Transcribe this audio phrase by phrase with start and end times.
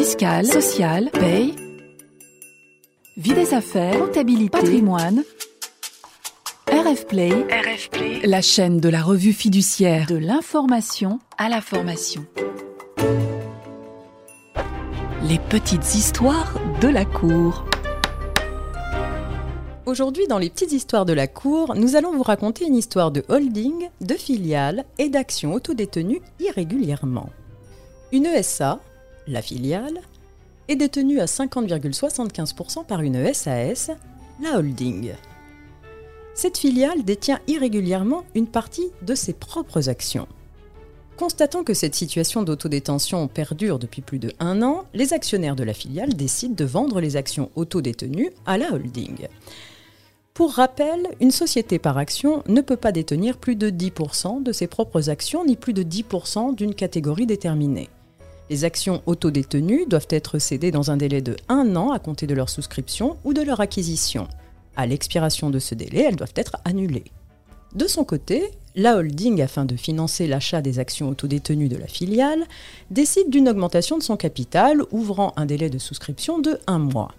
[0.00, 1.54] fiscale, sociale, paye,
[3.18, 5.24] vie des affaires, comptabilité, patrimoine.
[6.72, 12.24] RF Play, RF Play, la chaîne de la revue fiduciaire de l'information à la formation.
[15.28, 17.66] Les petites histoires de la cour.
[19.84, 23.22] Aujourd'hui, dans les petites histoires de la cour, nous allons vous raconter une histoire de
[23.28, 27.28] holding, de filiales et d'actions autodétenues irrégulièrement.
[28.12, 28.80] Une ESA,
[29.26, 30.00] la filiale,
[30.68, 33.90] est détenue à 50,75% par une SAS,
[34.42, 35.12] la holding.
[36.34, 40.28] Cette filiale détient irrégulièrement une partie de ses propres actions.
[41.16, 45.74] Constatant que cette situation d'autodétention perdure depuis plus de un an, les actionnaires de la
[45.74, 49.28] filiale décident de vendre les actions autodétenues à la holding.
[50.32, 54.66] Pour rappel, une société par action ne peut pas détenir plus de 10% de ses
[54.66, 57.90] propres actions ni plus de 10% d'une catégorie déterminée.
[58.50, 62.34] Les actions autodétenues doivent être cédées dans un délai de 1 an à compter de
[62.34, 64.26] leur souscription ou de leur acquisition.
[64.74, 67.12] À l'expiration de ce délai, elles doivent être annulées.
[67.76, 72.44] De son côté, la holding, afin de financer l'achat des actions autodétenues de la filiale,
[72.90, 77.14] décide d'une augmentation de son capital ouvrant un délai de souscription de 1 mois.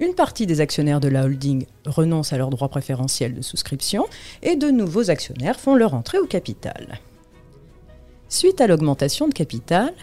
[0.00, 4.04] Une partie des actionnaires de la holding renoncent à leur droit préférentiel de souscription
[4.42, 7.00] et de nouveaux actionnaires font leur entrée au capital.
[8.28, 9.94] Suite à l'augmentation de capital,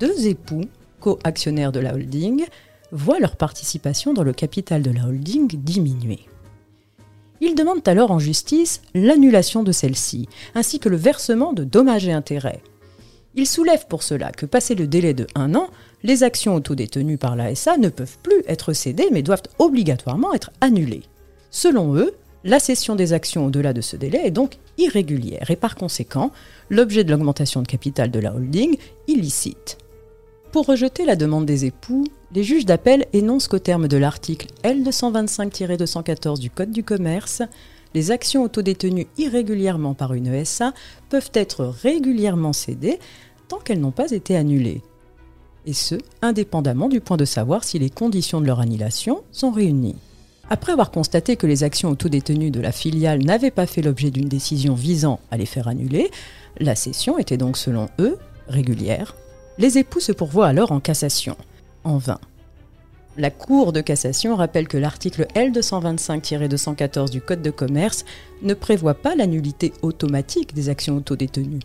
[0.00, 0.64] deux époux,
[1.00, 2.44] co-actionnaires de la holding,
[2.92, 6.20] voient leur participation dans le capital de la holding diminuer.
[7.40, 12.12] Ils demandent alors en justice l'annulation de celle-ci, ainsi que le versement de dommages et
[12.12, 12.62] intérêts.
[13.34, 15.68] Ils soulèvent pour cela que, passé le délai de un an,
[16.02, 21.02] les actions autodétenues par l'ASA ne peuvent plus être cédées mais doivent obligatoirement être annulées.
[21.50, 22.14] Selon eux,
[22.46, 26.30] la cession des actions au-delà de ce délai est donc irrégulière et par conséquent
[26.70, 28.76] l'objet de l'augmentation de capital de la holding
[29.08, 29.78] illicite.
[30.52, 36.38] Pour rejeter la demande des époux, les juges d'appel énoncent qu'au terme de l'article L225-214
[36.38, 37.42] du Code du commerce,
[37.94, 40.72] les actions autodétenues irrégulièrement par une ESA
[41.08, 43.00] peuvent être régulièrement cédées
[43.48, 44.82] tant qu'elles n'ont pas été annulées
[45.66, 49.96] et ce, indépendamment du point de savoir si les conditions de leur annulation sont réunies.
[50.48, 54.28] Après avoir constaté que les actions autodétenues de la filiale n'avaient pas fait l'objet d'une
[54.28, 56.10] décision visant à les faire annuler,
[56.60, 59.16] la cession était donc selon eux régulière.
[59.58, 61.36] Les époux se pourvoient alors en cassation,
[61.82, 62.20] en vain.
[63.16, 68.04] La Cour de cassation rappelle que l'article L225-214 du Code de commerce
[68.42, 69.26] ne prévoit pas la
[69.82, 71.62] automatique des actions autodétenues,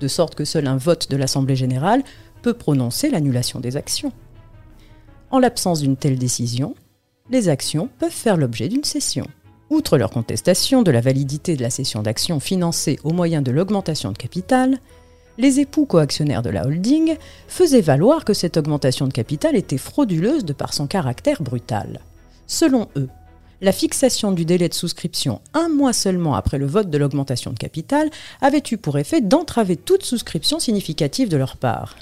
[0.00, 2.02] de sorte que seul un vote de l'Assemblée générale
[2.42, 4.12] peut prononcer l'annulation des actions.
[5.30, 6.74] En l'absence d'une telle décision,
[7.30, 9.26] les actions peuvent faire l'objet d'une cession.
[9.68, 14.12] Outre leur contestation de la validité de la cession d'actions financée au moyen de l'augmentation
[14.12, 14.78] de capital,
[15.38, 17.16] les époux coactionnaires de la holding
[17.48, 22.00] faisaient valoir que cette augmentation de capital était frauduleuse de par son caractère brutal.
[22.46, 23.08] Selon eux,
[23.60, 27.58] la fixation du délai de souscription un mois seulement après le vote de l'augmentation de
[27.58, 28.10] capital
[28.40, 31.96] avait eu pour effet d'entraver toute souscription significative de leur part.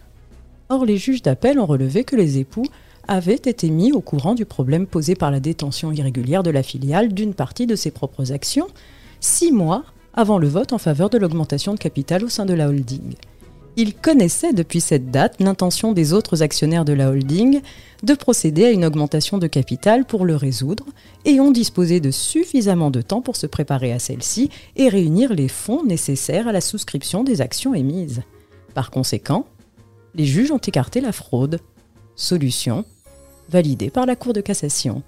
[0.68, 2.66] Or, les juges d'appel ont relevé que les époux
[3.08, 7.12] avaient été mis au courant du problème posé par la détention irrégulière de la filiale
[7.12, 8.68] d'une partie de ses propres actions,
[9.20, 9.84] six mois
[10.14, 13.14] avant le vote en faveur de l'augmentation de capital au sein de la holding.
[13.76, 17.60] Ils connaissaient depuis cette date l'intention des autres actionnaires de la holding
[18.04, 20.84] de procéder à une augmentation de capital pour le résoudre
[21.24, 25.48] et ont disposé de suffisamment de temps pour se préparer à celle-ci et réunir les
[25.48, 28.22] fonds nécessaires à la souscription des actions émises.
[28.74, 29.46] Par conséquent,
[30.14, 31.58] les juges ont écarté la fraude.
[32.14, 32.84] Solution
[33.48, 35.02] validée par la Cour de cassation.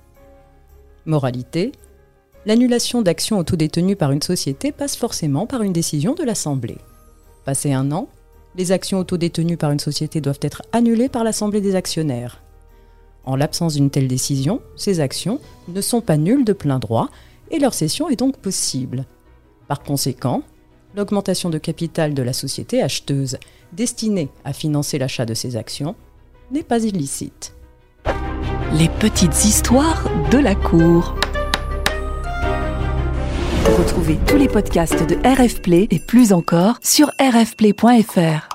[1.05, 1.73] Moralité
[2.47, 6.79] L'annulation d'actions autodétenues par une société passe forcément par une décision de l'Assemblée.
[7.45, 8.09] Passé un an,
[8.57, 12.43] les actions autodétenues par une société doivent être annulées par l'Assemblée des actionnaires.
[13.25, 17.09] En l'absence d'une telle décision, ces actions ne sont pas nulles de plein droit
[17.51, 19.07] et leur cession est donc possible.
[19.67, 20.43] Par conséquent,
[20.95, 23.39] l'augmentation de capital de la société acheteuse
[23.73, 25.97] destinée à financer l'achat de ces actions
[26.53, 27.56] n'est pas illicite.
[28.79, 31.15] Les petites histoires de la Cour.
[33.79, 38.49] Retrouvez tous les podcasts de RF Play et plus encore sur rfplay.fr.